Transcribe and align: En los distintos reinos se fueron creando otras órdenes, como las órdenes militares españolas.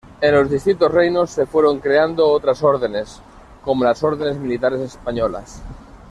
En 0.19 0.33
los 0.33 0.49
distintos 0.49 0.91
reinos 0.91 1.29
se 1.29 1.45
fueron 1.45 1.77
creando 1.77 2.27
otras 2.27 2.63
órdenes, 2.63 3.19
como 3.63 3.83
las 3.83 4.01
órdenes 4.01 4.35
militares 4.41 4.79
españolas. 4.81 5.61